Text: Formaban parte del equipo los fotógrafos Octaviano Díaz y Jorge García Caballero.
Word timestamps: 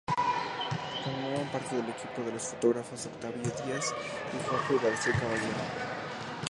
Formaban 1.03 1.47
parte 1.51 1.75
del 1.75 1.89
equipo 1.89 2.23
los 2.33 2.41
fotógrafos 2.41 3.05
Octaviano 3.05 3.43
Díaz 3.63 3.93
y 4.33 4.49
Jorge 4.49 4.83
García 4.83 5.13
Caballero. 5.13 5.59